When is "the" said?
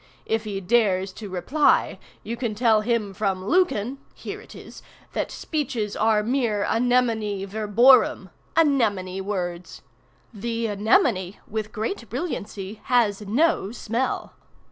10.33-10.65